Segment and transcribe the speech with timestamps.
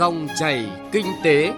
[0.00, 1.52] Dòng chảy kinh tế.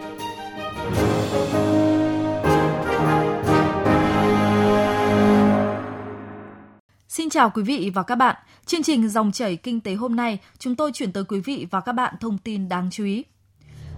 [7.09, 8.37] Xin chào quý vị và các bạn.
[8.67, 11.81] Chương trình Dòng chảy kinh tế hôm nay, chúng tôi chuyển tới quý vị và
[11.81, 13.25] các bạn thông tin đáng chú ý.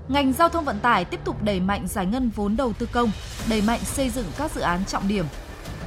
[0.09, 3.11] Ngành giao thông vận tải tiếp tục đẩy mạnh giải ngân vốn đầu tư công,
[3.50, 5.24] đẩy mạnh xây dựng các dự án trọng điểm.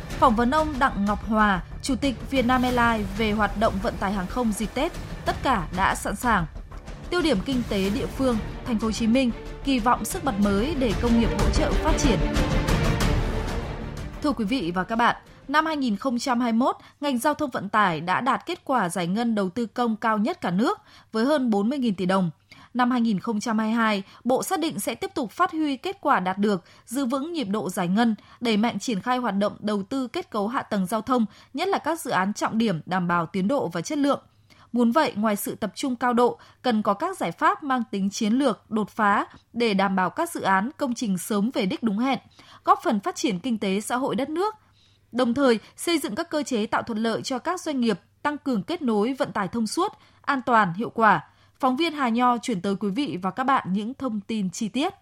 [0.10, 4.14] Phỏng vấn ông Đặng Ngọc Hòa, Chủ tịch Vietnam Airlines về hoạt động vận tải
[4.14, 4.92] hàng không dịp Tết,
[5.26, 6.46] tất cả đã sẵn sàng.
[7.10, 9.32] Tiêu điểm kinh tế địa phương, thành phố Hồ Chí Minh
[9.64, 12.20] kỳ vọng sức bật mới để công nghiệp hỗ trợ phát triển.
[14.24, 15.16] Thưa quý vị và các bạn,
[15.48, 19.66] năm 2021, ngành giao thông vận tải đã đạt kết quả giải ngân đầu tư
[19.66, 20.80] công cao nhất cả nước
[21.12, 22.32] với hơn 40.000 tỷ đồng.
[22.74, 27.06] Năm 2022, Bộ xác định sẽ tiếp tục phát huy kết quả đạt được, giữ
[27.06, 30.48] vững nhịp độ giải ngân, đẩy mạnh triển khai hoạt động đầu tư kết cấu
[30.48, 33.68] hạ tầng giao thông, nhất là các dự án trọng điểm đảm bảo tiến độ
[33.68, 34.20] và chất lượng.
[34.72, 38.10] Muốn vậy, ngoài sự tập trung cao độ, cần có các giải pháp mang tính
[38.10, 41.84] chiến lược, đột phá để đảm bảo các dự án, công trình sớm về đích
[41.84, 42.20] đúng hẹn,
[42.64, 44.56] góp phần phát triển kinh tế xã hội đất nước.
[45.12, 48.38] Đồng thời, xây dựng các cơ chế tạo thuận lợi cho các doanh nghiệp, tăng
[48.38, 51.30] cường kết nối vận tải thông suốt, an toàn, hiệu quả.
[51.60, 54.70] Phóng viên Hà Nho chuyển tới quý vị và các bạn những thông tin chi
[54.70, 54.94] tiết.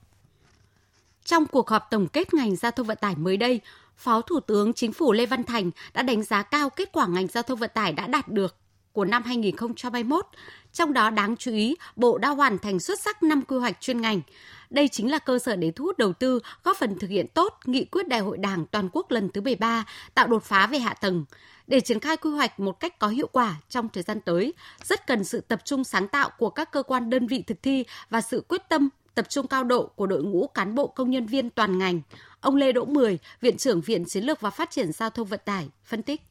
[1.25, 3.61] Trong cuộc họp tổng kết ngành giao thông vận tải mới đây,
[3.97, 7.27] Phó Thủ tướng Chính phủ Lê Văn Thành đã đánh giá cao kết quả ngành
[7.27, 8.55] giao thông vận tải đã đạt được
[8.95, 10.25] của năm 2021.
[10.73, 14.01] Trong đó đáng chú ý, Bộ đã hoàn thành xuất sắc 5 quy hoạch chuyên
[14.01, 14.21] ngành.
[14.69, 17.59] Đây chính là cơ sở để thu hút đầu tư, góp phần thực hiện tốt
[17.65, 20.93] nghị quyết Đại hội Đảng toàn quốc lần thứ 13, tạo đột phá về hạ
[20.93, 21.25] tầng.
[21.67, 25.07] Để triển khai quy hoạch một cách có hiệu quả trong thời gian tới, rất
[25.07, 28.21] cần sự tập trung sáng tạo của các cơ quan đơn vị thực thi và
[28.21, 31.49] sự quyết tâm tập trung cao độ của đội ngũ cán bộ công nhân viên
[31.49, 32.01] toàn ngành.
[32.41, 35.39] Ông Lê Đỗ Mười, Viện trưởng Viện Chiến lược và Phát triển Giao thông Vận
[35.45, 36.21] tải, phân tích.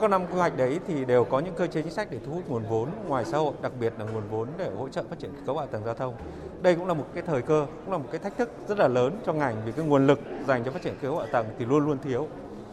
[0.00, 2.32] Các năm quy hoạch đấy thì đều có những cơ chế chính sách để thu
[2.32, 5.18] hút nguồn vốn ngoài xã hội, đặc biệt là nguồn vốn để hỗ trợ phát
[5.18, 6.14] triển cấu hạ tầng giao thông.
[6.62, 8.88] Đây cũng là một cái thời cơ, cũng là một cái thách thức rất là
[8.88, 11.64] lớn cho ngành vì cái nguồn lực dành cho phát triển cấu hạ tầng thì
[11.64, 12.28] luôn luôn thiếu.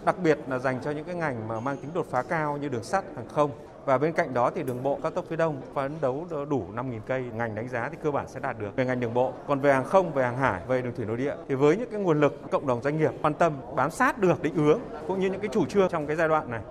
[0.06, 2.70] Đặc biệt là dành cho những cái ngành mà mang tính đột phá cao như
[2.70, 3.52] đường sắt, hàng không.
[3.86, 7.00] Và bên cạnh đó thì đường bộ cao tốc phía Đông phấn đấu đủ 5.000
[7.08, 9.34] cây, ngành đánh giá thì cơ bản sẽ đạt được về ngành đường bộ.
[9.48, 11.90] Còn về hàng không, về hàng hải, về đường thủy nội địa thì với những
[11.92, 15.20] cái nguồn lực cộng đồng doanh nghiệp quan tâm bám sát được định hướng cũng
[15.20, 16.62] như những cái chủ trương trong cái giai đoạn này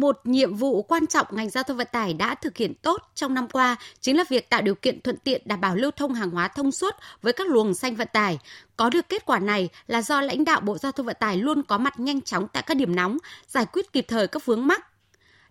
[0.00, 3.34] một nhiệm vụ quan trọng ngành giao thông vận tải đã thực hiện tốt trong
[3.34, 6.30] năm qua chính là việc tạo điều kiện thuận tiện đảm bảo lưu thông hàng
[6.30, 8.38] hóa thông suốt với các luồng xanh vận tải.
[8.76, 11.62] Có được kết quả này là do lãnh đạo Bộ Giao thông Vận tải luôn
[11.62, 14.86] có mặt nhanh chóng tại các điểm nóng, giải quyết kịp thời các vướng mắc.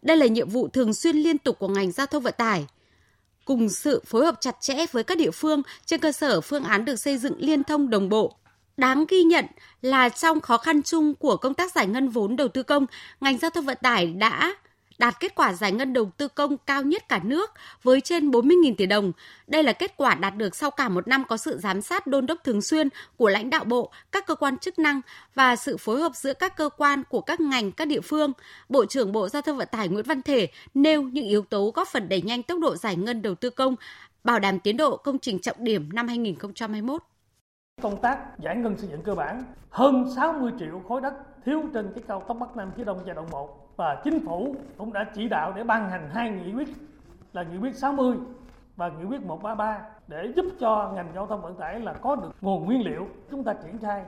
[0.02, 2.66] Đây là nhiệm vụ thường xuyên liên tục của ngành giao thông vận tải.
[3.46, 6.86] Cùng sự phối hợp chặt chẽ với các địa phương trên cơ sở phương án
[6.86, 8.36] được xây dựng liên thông đồng bộ,
[8.78, 9.46] Đáng ghi nhận
[9.82, 12.86] là trong khó khăn chung của công tác giải ngân vốn đầu tư công,
[13.22, 14.56] ngành giao thông vận tải đã
[15.00, 17.52] đạt kết quả giải ngân đầu tư công cao nhất cả nước
[17.84, 19.12] với trên 40.000 tỷ đồng.
[19.48, 22.26] Đây là kết quả đạt được sau cả một năm có sự giám sát đôn
[22.26, 25.02] đốc thường xuyên của lãnh đạo bộ, các cơ quan chức năng
[25.36, 28.32] và sự phối hợp giữa các cơ quan của các ngành, các địa phương.
[28.70, 31.88] Bộ trưởng Bộ Giao thông Vận tải Nguyễn Văn Thể nêu những yếu tố góp
[31.88, 33.76] phần đẩy nhanh tốc độ giải ngân đầu tư công,
[34.24, 37.02] bảo đảm tiến độ công trình trọng điểm năm 2021.
[37.82, 41.14] Công tác giải ngân xây dựng cơ bản, hơn 60 triệu khối đất
[41.46, 44.56] thiếu trên cái cao tốc Bắc Nam phía Đông giai đoạn 1 và chính phủ
[44.78, 46.68] cũng đã chỉ đạo để ban hành hai nghị quyết,
[47.34, 48.18] là nghị quyết 60
[48.76, 52.32] và nghị quyết 133 để giúp cho ngành giao thông vận tải là có được
[52.42, 53.08] nguồn nguyên liệu.
[53.32, 54.04] Chúng ta triển khai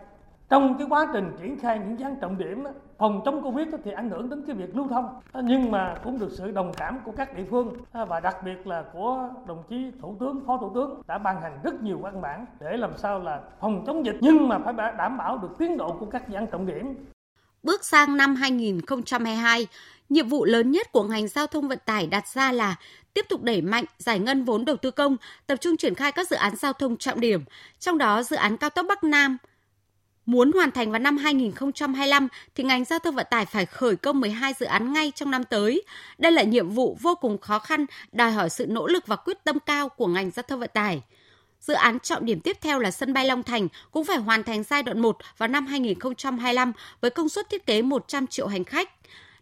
[0.50, 3.68] trong cái quá trình triển khai những dự án trọng điểm đó, phòng chống covid
[3.86, 5.06] thì ảnh hưởng đến cái việc lưu thông.
[5.32, 8.36] À, nhưng mà cũng được sự đồng cảm của các địa phương à, và đặc
[8.46, 11.98] biệt là của đồng chí thủ tướng phó thủ tướng đã ban hành rất nhiều
[11.98, 15.50] văn bản để làm sao là phòng chống dịch nhưng mà phải đảm bảo được
[15.60, 16.96] tiến độ của các dự án trọng điểm.
[17.64, 19.68] Bước sang năm 2022,
[20.10, 22.76] nhiệm vụ lớn nhất của ngành giao thông vận tải đặt ra là
[23.14, 25.18] tiếp tục đẩy mạnh giải ngân vốn đầu tư công,
[25.48, 27.44] tập trung triển khai các dự án giao thông trọng điểm,
[27.80, 29.38] trong đó dự án cao tốc Bắc Nam,
[30.30, 34.20] Muốn hoàn thành vào năm 2025 thì ngành giao thông vận tải phải khởi công
[34.20, 35.84] 12 dự án ngay trong năm tới.
[36.18, 39.44] Đây là nhiệm vụ vô cùng khó khăn, đòi hỏi sự nỗ lực và quyết
[39.44, 41.02] tâm cao của ngành giao thông vận tải.
[41.60, 44.64] Dự án trọng điểm tiếp theo là sân bay Long Thành cũng phải hoàn thành
[44.64, 46.72] giai đoạn 1 vào năm 2025
[47.02, 48.90] với công suất thiết kế 100 triệu hành khách.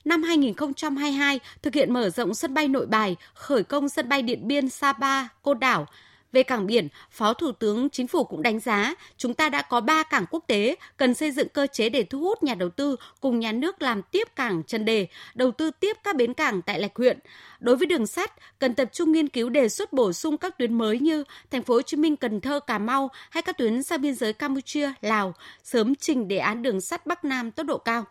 [0.05, 4.47] Năm 2022, thực hiện mở rộng sân bay nội bài, khởi công sân bay Điện
[4.47, 5.87] Biên, Sapa, Côn Đảo,
[6.37, 9.81] về cảng biển, Phó Thủ tướng Chính phủ cũng đánh giá chúng ta đã có
[9.81, 12.95] 3 cảng quốc tế, cần xây dựng cơ chế để thu hút nhà đầu tư
[13.21, 16.79] cùng nhà nước làm tiếp cảng Trần Đề, đầu tư tiếp các bến cảng tại
[16.79, 17.19] Lạch huyện.
[17.59, 20.73] Đối với đường sắt, cần tập trung nghiên cứu đề xuất bổ sung các tuyến
[20.73, 24.01] mới như thành phố Hồ Chí Minh, Cần Thơ, Cà Mau hay các tuyến sang
[24.01, 28.05] biên giới Campuchia, Lào, sớm trình đề án đường sắt Bắc Nam tốc độ cao.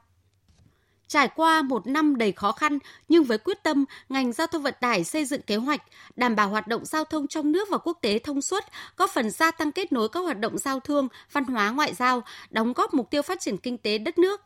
[1.09, 4.75] Trải qua một năm đầy khó khăn, nhưng với quyết tâm, ngành giao thông vận
[4.81, 5.83] tải xây dựng kế hoạch,
[6.17, 8.65] đảm bảo hoạt động giao thông trong nước và quốc tế thông suốt,
[8.97, 12.23] góp phần gia tăng kết nối các hoạt động giao thương, văn hóa ngoại giao,
[12.51, 14.41] đóng góp mục tiêu phát triển kinh tế đất nước.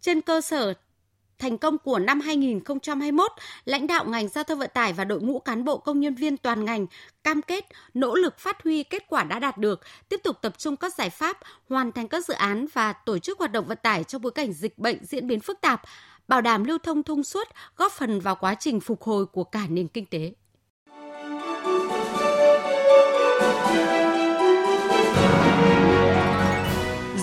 [0.00, 0.74] Trên cơ sở
[1.38, 3.32] thành công của năm 2021,
[3.64, 6.36] lãnh đạo ngành giao thông vận tải và đội ngũ cán bộ công nhân viên
[6.36, 6.86] toàn ngành
[7.24, 7.64] cam kết
[7.94, 11.10] nỗ lực phát huy kết quả đã đạt được, tiếp tục tập trung các giải
[11.10, 11.38] pháp,
[11.68, 14.52] hoàn thành các dự án và tổ chức hoạt động vận tải trong bối cảnh
[14.52, 15.82] dịch bệnh diễn biến phức tạp,
[16.28, 19.66] bảo đảm lưu thông thông suốt, góp phần vào quá trình phục hồi của cả
[19.68, 20.32] nền kinh tế.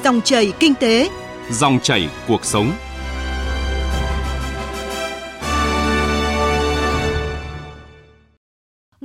[0.03, 1.09] Dòng chảy kinh tế,
[1.51, 2.71] dòng chảy cuộc sống.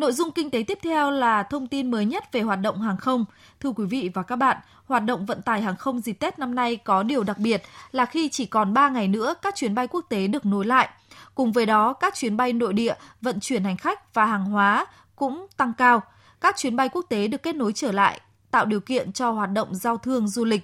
[0.07, 2.97] Nội dung kinh tế tiếp theo là thông tin mới nhất về hoạt động hàng
[2.97, 3.25] không.
[3.61, 6.55] Thưa quý vị và các bạn, hoạt động vận tải hàng không dịp Tết năm
[6.55, 7.63] nay có điều đặc biệt
[7.93, 10.89] là khi chỉ còn 3 ngày nữa các chuyến bay quốc tế được nối lại.
[11.35, 14.87] Cùng với đó, các chuyến bay nội địa vận chuyển hành khách và hàng hóa
[15.17, 16.03] cũng tăng cao.
[16.41, 18.21] Các chuyến bay quốc tế được kết nối trở lại,
[18.51, 20.63] tạo điều kiện cho hoạt động giao thương du lịch.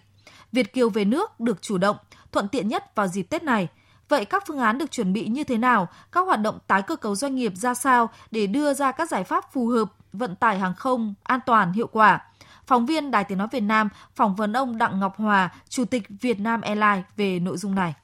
[0.53, 1.97] Việt kiều về nước được chủ động,
[2.33, 3.69] thuận tiện nhất vào dịp Tết này–
[4.13, 5.89] Vậy các phương án được chuẩn bị như thế nào?
[6.13, 9.25] Các hoạt động tái cơ cấu doanh nghiệp ra sao để đưa ra các giải
[9.25, 12.21] pháp phù hợp vận tải hàng không an toàn hiệu quả?
[12.67, 16.03] Phóng viên Đài Tiếng Nói Việt Nam phỏng vấn ông Đặng Ngọc Hòa, Chủ tịch
[16.21, 17.95] Việt Nam Airlines về nội dung này.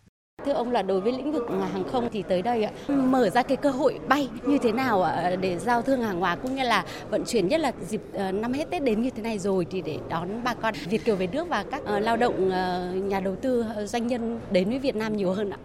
[0.44, 3.56] Thưa ông là đối với lĩnh vực hàng không thì tới đây mở ra cái
[3.56, 5.06] cơ hội bay như thế nào
[5.40, 8.52] để giao thương hàng hóa cũng như là vận chuyển nhất là dịp ờ, năm
[8.52, 11.26] hết Tết đến như thế này rồi thì để đón bà con Việt kiều về
[11.26, 14.96] nước và các ờ, lao động ờ, nhà đầu tư doanh nhân đến với Việt
[14.96, 15.58] Nam nhiều hơn ạ.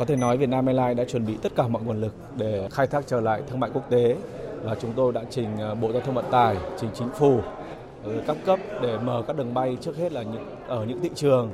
[0.00, 2.86] Có thể nói Vietnam Airlines đã chuẩn bị tất cả mọi nguồn lực để khai
[2.86, 4.16] thác trở lại thương mại quốc tế
[4.62, 7.40] và chúng tôi đã trình ờ, Bộ Giao thông Vận tải, trình chính phủ
[8.04, 11.10] ừ, các cấp để mở các đường bay trước hết là những ở những thị
[11.14, 11.52] trường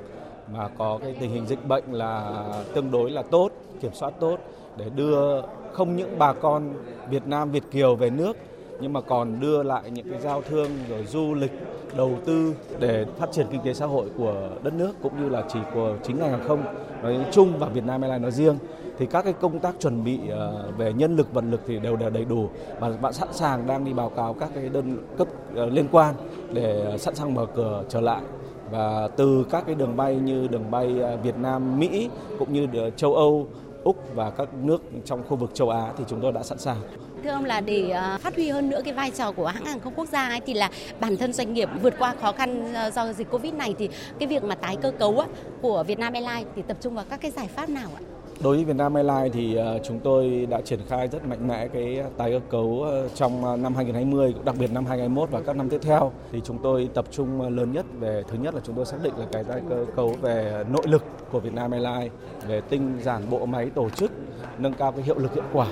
[0.52, 2.44] mà có cái tình hình dịch bệnh là
[2.74, 3.48] tương đối là tốt,
[3.80, 4.38] kiểm soát tốt
[4.76, 5.42] để đưa
[5.72, 6.72] không những bà con
[7.10, 8.36] Việt Nam Việt kiều về nước
[8.80, 11.52] nhưng mà còn đưa lại những cái giao thương rồi du lịch
[11.96, 15.42] đầu tư để phát triển kinh tế xã hội của đất nước cũng như là
[15.48, 16.64] chỉ của chính ngành hàng không
[17.02, 18.58] nói chung và Việt Nam Airlines nói riêng,
[18.98, 21.96] thì các cái công tác chuẩn bị ờ, về nhân lực vật lực thì đều
[21.96, 22.48] đều đầy đủ.
[22.80, 26.14] Và bạn sẵn sàng đang đi báo cáo các cái đơn cấp ờ, liên quan
[26.52, 28.22] để ờ, sẵn sàng mở cửa trở lại.
[28.70, 32.66] Và từ các cái đường bay như đường bay Việt Nam, Mỹ cũng như
[32.96, 33.46] châu Âu
[33.86, 36.76] Úc và các nước trong khu vực châu Á thì chúng tôi đã sẵn sàng.
[37.24, 39.80] Thưa ông là để ờ, phát huy hơn nữa cái vai trò của hãng hàng
[39.80, 42.90] không quốc gia ấy, thì là bản thân doanh nghiệp vượt qua khó khăn ờ,
[42.90, 43.88] do dịch Covid này thì
[44.18, 45.26] cái việc mà tái cơ cấu á,
[45.62, 48.00] của Vietnam Airlines thì tập trung vào các cái giải pháp nào ạ?
[48.42, 52.02] Đối với Vietnam Airlines thì ờ, chúng tôi đã triển khai rất mạnh mẽ cái
[52.16, 56.12] tái cơ cấu trong năm 2020, đặc biệt năm 2021 và các năm tiếp theo.
[56.32, 59.12] Thì chúng tôi tập trung lớn nhất về thứ nhất là chúng tôi xác định
[59.18, 62.12] là cái tái cơ cấu về nội lực của Vietnam Airlines,
[62.46, 64.10] về tinh giản bộ máy tổ chức,
[64.58, 65.66] nâng cao cái hiệu lực hiệu quả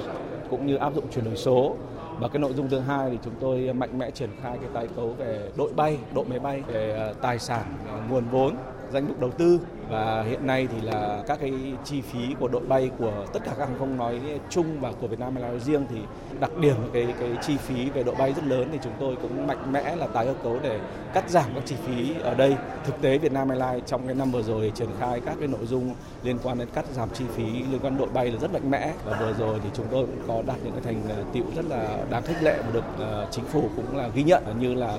[0.50, 1.76] cũng như áp dụng chuyển đổi số.
[2.18, 4.88] Và cái nội dung thứ hai thì chúng tôi mạnh mẽ triển khai cái tái
[4.96, 8.54] cấu về đội bay, độ máy bay, về à, tài sản, à, nguồn vốn,
[8.92, 11.52] danh mục đầu tư và hiện nay thì là các cái
[11.84, 14.20] chi phí của đội bay của tất cả các hàng không nói
[14.50, 16.00] chung và của Việt Nam nói riêng thì
[16.40, 19.46] đặc điểm cái cái chi phí về đội bay rất lớn thì chúng tôi cũng
[19.46, 20.80] mạnh mẽ là tái cơ cấu để
[21.14, 22.56] cắt giảm các chi phí ở đây.
[22.84, 25.66] Thực tế Việt Nam Airlines trong cái năm vừa rồi triển khai các cái nội
[25.66, 28.70] dung liên quan đến cắt giảm chi phí, liên quan đội bay là rất mạnh
[28.70, 31.44] mẽ và vừa rồi thì chúng tôi cũng có đạt những cái thành ờ, tựu
[31.56, 34.74] rất là đáng khích lệ và được ờ, chính phủ cũng là ghi nhận như
[34.74, 34.98] là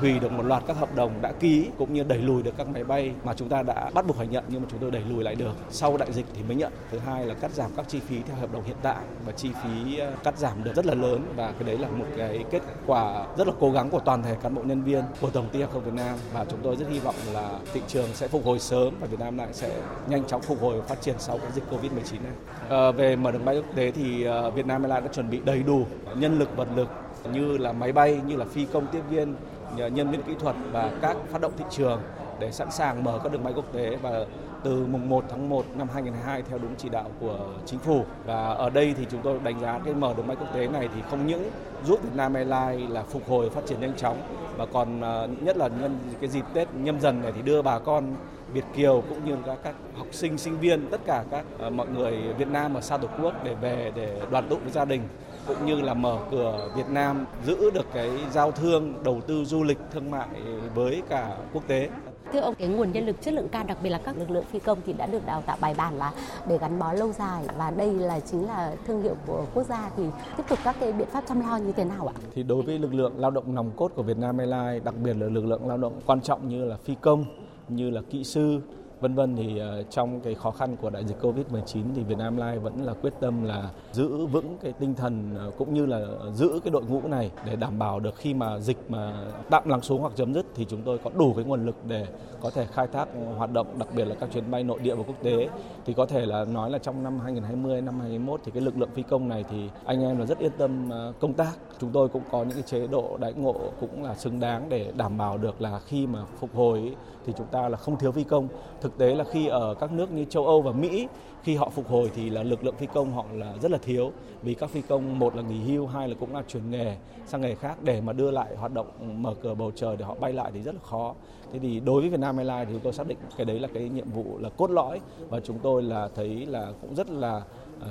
[0.00, 2.68] hủy được một loạt các hợp đồng đã ký cũng như đẩy lùi được các
[2.68, 5.02] máy bay mà chúng ta đã bắt buộc phải nhận nhưng mà chúng tôi đẩy
[5.08, 5.52] lùi lại được.
[5.70, 6.72] Sau đại dịch thì mới nhận.
[6.90, 9.50] Thứ hai là cắt giảm các chi phí theo hợp đồng hiện tại và chi
[9.62, 11.26] phí ờ, cắt giảm được rất là lớn.
[11.36, 14.36] Và cái đấy là một cái kết quả rất là cố gắng của toàn thể
[14.42, 16.18] cán bộ nhân viên của tổng ty hàng không Việt Nam.
[16.32, 19.20] Và chúng tôi rất hy vọng là thị trường sẽ phục hồi sớm và Việt
[19.20, 19.70] Nam lại sẽ
[20.08, 22.32] nhanh chóng phục hồi và phát triển sau cái dịch Covid-19 này.
[22.68, 25.40] À, về mở đường bay quốc tế thì ờ, Việt Nam Airlines đã chuẩn bị
[25.44, 26.88] đầy đủ nhân lực vật lực
[27.32, 29.34] như là máy bay, như là phi công tiếp viên,
[29.76, 32.00] nhân viên kỹ thuật và các phát động thị trường
[32.40, 34.24] để sẵn sàng mở các đường bay quốc tế và
[34.64, 38.04] từ mùng 1 tháng 1 năm 2022 theo đúng chỉ đạo của chính phủ.
[38.26, 40.88] Và ở đây thì chúng tôi đánh giá cái mở đường bay quốc tế này
[40.94, 41.50] thì không những
[41.84, 44.16] giúp Việt Nam Airlines là phục hồi phát triển nhanh chóng
[44.58, 47.78] mà còn ờ, nhất là nhân cái dịp Tết nhâm dần này thì đưa bà
[47.78, 48.14] con
[48.52, 51.86] Việt kiều cũng như các các học sinh sinh viên tất cả các uh, mọi
[51.88, 55.02] người Việt Nam ở xa tổ quốc để về để đoàn tụ với gia đình
[55.46, 59.62] cũng như là mở cửa Việt Nam giữ được cái giao thương đầu tư du
[59.62, 60.28] lịch thương mại
[60.74, 61.88] với cả quốc tế.
[62.34, 64.44] Thưa ông, cái nguồn nhân lực chất lượng cao đặc biệt là các lực lượng
[64.44, 66.12] phi công thì đã được đào tạo bài bản là
[66.48, 69.90] để gắn bó lâu dài và đây là chính là thương hiệu của quốc gia
[69.96, 70.02] thì
[70.36, 72.14] tiếp tục các cái biện pháp chăm lo như thế nào ạ?
[72.34, 75.16] Thì đối với lực lượng lao động nòng cốt của Việt Nam Airlines, đặc biệt
[75.16, 77.24] là lực lượng lao động quan trọng như là phi công,
[77.68, 78.60] như là kỹ sư
[79.04, 82.36] vân vân thì ờ, trong cái khó khăn của đại dịch Covid-19 thì Việt Nam
[82.36, 86.00] Lai vẫn là quyết tâm là giữ vững cái tinh thần ờ, cũng như là
[86.34, 89.12] giữ cái đội ngũ này để đảm bảo được khi mà dịch mà
[89.50, 92.06] tạm lắng xuống hoặc chấm dứt thì chúng tôi có đủ cái nguồn lực để
[92.40, 94.94] có thể khai thác ờ, hoạt động, đặc biệt là các chuyến bay nội địa
[94.94, 95.48] và quốc tế
[95.86, 98.90] thì có thể là nói là trong năm 2020 năm 2021 thì cái lực lượng
[98.94, 102.22] phi công này thì anh em là rất yên tâm công tác chúng tôi cũng
[102.30, 105.62] có những cái chế độ đãi ngộ cũng là xứng đáng để đảm bảo được
[105.62, 106.94] là khi mà phục hồi
[107.26, 108.48] thì chúng ta là không thiếu phi công.
[108.80, 111.08] Thực tế là khi ở các nước như châu Âu và Mỹ,
[111.42, 114.12] khi họ phục hồi thì là lực lượng phi công họ là rất là thiếu.
[114.42, 116.96] Vì các phi công một là nghỉ hưu, hai là cũng là chuyển nghề
[117.26, 117.82] sang nghề khác.
[117.82, 118.86] Để mà đưa lại hoạt động
[119.22, 121.14] mở cửa bầu trời để họ bay lại thì rất là khó.
[121.52, 123.88] Thế thì đối với Vietnam Airlines thì chúng tôi xác định cái đấy là cái
[123.88, 125.00] nhiệm vụ là cốt lõi.
[125.28, 127.42] Và chúng tôi là thấy là cũng rất là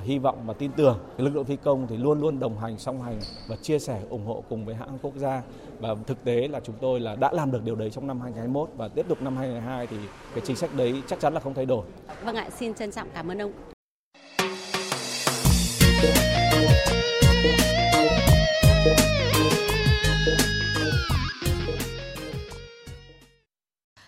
[0.02, 3.02] hy vọng và tin tưởng lực lượng phi công thì luôn luôn đồng hành song
[3.02, 5.42] hành và chia sẻ ủng hộ cùng với hãng quốc gia
[5.80, 8.70] và thực tế là chúng tôi là đã làm được điều đấy trong năm 2021
[8.76, 9.96] và tiếp tục năm 2022 thì
[10.34, 11.86] cái chính sách đấy chắc chắn là không thay đổi.
[12.24, 13.52] Vâng ạ, xin trân trọng cảm ơn ông.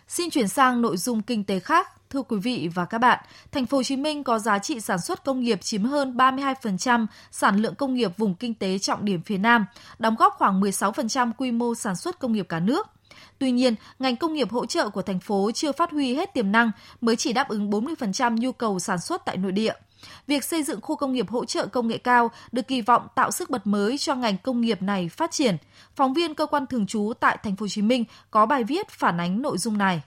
[0.09, 1.96] Xin chuyển sang nội dung kinh tế khác.
[2.11, 4.99] Thưa quý vị và các bạn, thành phố Hồ Chí Minh có giá trị sản
[5.01, 9.23] xuất công nghiệp chiếm hơn 32% sản lượng công nghiệp vùng kinh tế trọng điểm
[9.23, 9.67] phía Nam,
[9.99, 12.87] đóng góp khoảng 16% quy mô sản xuất công nghiệp cả nước.
[13.39, 16.53] Tuy nhiên, ngành công nghiệp hỗ trợ của thành phố chưa phát huy hết tiềm
[16.53, 16.71] năng,
[17.01, 19.73] mới chỉ đáp ứng 40% nhu cầu sản xuất tại nội địa.
[20.27, 23.31] Việc xây dựng khu công nghiệp hỗ trợ công nghệ cao được kỳ vọng tạo
[23.31, 25.57] sức bật mới cho ngành công nghiệp này phát triển.
[25.97, 28.89] Phóng viên cơ quan thường trú tại thành phố Hồ Chí Minh có bài viết
[28.89, 30.03] phản ánh nội dung này.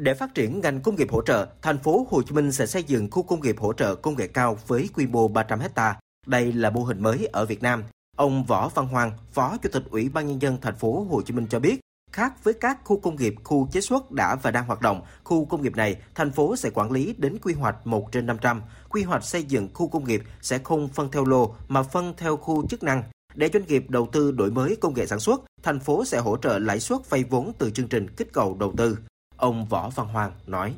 [0.00, 2.82] Để phát triển ngành công nghiệp hỗ trợ, thành phố Hồ Chí Minh sẽ xây
[2.82, 5.96] dựng khu công nghiệp hỗ trợ công nghệ cao với quy mô 300 hecta.
[6.26, 7.84] Đây là mô hình mới ở Việt Nam.
[8.16, 11.32] Ông Võ Văn Hoàng, Phó Chủ tịch Ủy ban nhân dân thành phố Hồ Chí
[11.34, 11.80] Minh cho biết,
[12.12, 15.44] khác với các khu công nghiệp, khu chế xuất đã và đang hoạt động, khu
[15.44, 18.62] công nghiệp này thành phố sẽ quản lý đến quy hoạch 1 trên 500.
[18.88, 22.36] Quy hoạch xây dựng khu công nghiệp sẽ không phân theo lô mà phân theo
[22.36, 23.02] khu chức năng.
[23.34, 26.36] Để doanh nghiệp đầu tư đổi mới công nghệ sản xuất, thành phố sẽ hỗ
[26.36, 28.96] trợ lãi suất vay vốn từ chương trình kích cầu đầu tư.
[29.38, 30.74] Ông Võ Văn Hoàng nói.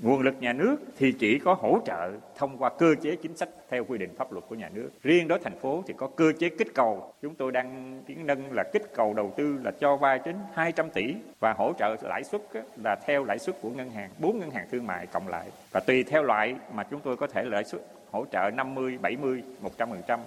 [0.00, 3.48] Nguồn lực nhà nước thì chỉ có hỗ trợ thông qua cơ chế chính sách
[3.70, 4.90] theo quy định pháp luật của nhà nước.
[5.02, 7.14] Riêng đối thành phố thì có cơ chế kích cầu.
[7.22, 10.90] Chúng tôi đang tiến nâng là kích cầu đầu tư là cho vay đến 200
[10.90, 12.40] tỷ và hỗ trợ lãi suất
[12.84, 15.50] là theo lãi suất của ngân hàng, bốn ngân hàng thương mại cộng lại.
[15.70, 17.80] Và tùy theo loại mà chúng tôi có thể lãi suất
[18.10, 19.42] hỗ trợ 50, 70,
[19.78, 20.18] 100%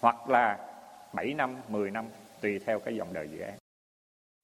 [0.00, 0.58] hoặc là
[1.12, 2.04] 7 năm, 10 năm
[2.40, 3.54] tùy theo cái dòng đời dự án.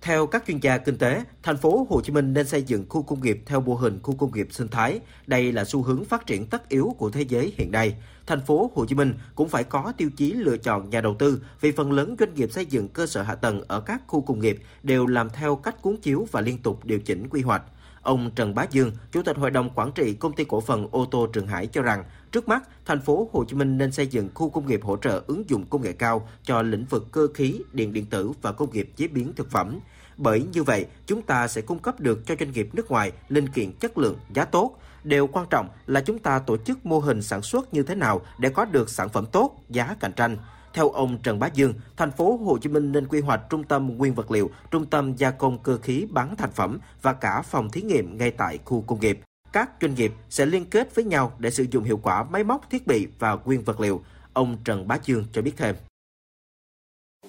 [0.03, 3.03] Theo các chuyên gia kinh tế, thành phố Hồ Chí Minh nên xây dựng khu
[3.03, 5.01] công nghiệp theo mô hình khu công nghiệp sinh thái.
[5.27, 7.95] Đây là xu hướng phát triển tất yếu của thế giới hiện nay.
[8.27, 11.43] Thành phố Hồ Chí Minh cũng phải có tiêu chí lựa chọn nhà đầu tư
[11.61, 14.41] vì phần lớn doanh nghiệp xây dựng cơ sở hạ tầng ở các khu công
[14.41, 17.63] nghiệp đều làm theo cách cuốn chiếu và liên tục điều chỉnh quy hoạch.
[18.03, 21.07] Ông Trần Bá Dương, Chủ tịch Hội đồng Quản trị Công ty Cổ phần ô
[21.11, 24.29] tô Trường Hải cho rằng, trước mắt, thành phố Hồ Chí Minh nên xây dựng
[24.35, 27.61] khu công nghiệp hỗ trợ ứng dụng công nghệ cao cho lĩnh vực cơ khí,
[27.73, 29.79] điện điện tử và công nghiệp chế biến thực phẩm.
[30.17, 33.49] Bởi như vậy, chúng ta sẽ cung cấp được cho doanh nghiệp nước ngoài linh
[33.49, 34.79] kiện chất lượng, giá tốt.
[35.05, 38.21] Điều quan trọng là chúng ta tổ chức mô hình sản xuất như thế nào
[38.39, 40.37] để có được sản phẩm tốt, giá cạnh tranh.
[40.75, 43.97] Theo ông Trần Bá Dương, thành phố Hồ Chí Minh nên quy hoạch trung tâm
[43.97, 47.71] nguyên vật liệu, trung tâm gia công cơ khí bán thành phẩm và cả phòng
[47.71, 49.21] thí nghiệm ngay tại khu công nghiệp.
[49.53, 52.71] Các doanh nghiệp sẽ liên kết với nhau để sử dụng hiệu quả máy móc,
[52.71, 54.03] thiết bị và nguyên vật liệu.
[54.33, 55.77] Ông Trần Bá Dương cho biết thêm.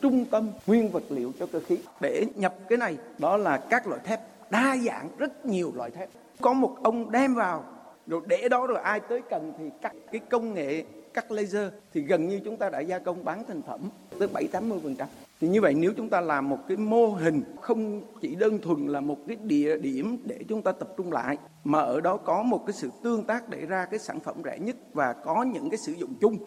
[0.01, 1.77] Trung tâm nguyên vật liệu cho cơ khí.
[2.01, 4.19] Để nhập cái này đó là các loại thép.
[4.51, 6.09] Đa dạng rất nhiều loại thép.
[6.41, 7.65] Có một ông đem vào
[8.07, 9.93] rồi để đó rồi ai tới cần thì cắt.
[10.11, 10.83] Cái công nghệ
[11.13, 13.89] cắt laser thì gần như chúng ta đã gia công bán thành phẩm
[14.19, 15.07] tới 7 80 phần trăm.
[15.41, 18.87] Thì như vậy nếu chúng ta làm một cái mô hình không chỉ đơn thuần
[18.87, 22.43] là một cái địa điểm để chúng ta tập trung lại, mà ở đó có
[22.43, 25.69] một cái sự tương tác để ra cái sản phẩm rẻ nhất và có những
[25.69, 26.37] cái sử dụng chung.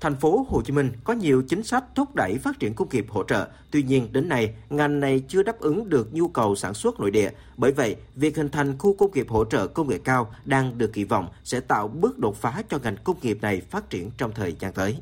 [0.00, 3.06] Thành phố Hồ Chí Minh có nhiều chính sách thúc đẩy phát triển công nghiệp
[3.08, 6.74] hỗ trợ, tuy nhiên đến nay ngành này chưa đáp ứng được nhu cầu sản
[6.74, 7.30] xuất nội địa.
[7.56, 10.92] Bởi vậy, việc hình thành khu công nghiệp hỗ trợ công nghệ cao đang được
[10.92, 14.32] kỳ vọng sẽ tạo bước đột phá cho ngành công nghiệp này phát triển trong
[14.34, 14.96] thời gian tới.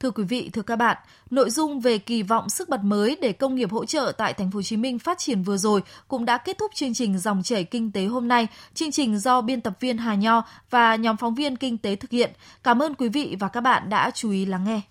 [0.00, 0.96] Thưa quý vị, thưa các bạn,
[1.30, 4.50] nội dung về kỳ vọng sức bật mới để công nghiệp hỗ trợ tại thành
[4.50, 7.42] phố Hồ Chí Minh phát triển vừa rồi cũng đã kết thúc chương trình dòng
[7.42, 8.46] chảy kinh tế hôm nay.
[8.74, 12.10] Chương trình do biên tập viên Hà Nho và nhóm phóng viên kinh tế thực
[12.10, 12.30] hiện.
[12.62, 14.80] Cảm ơn quý vị và các bạn đã chú ý lắng nghe.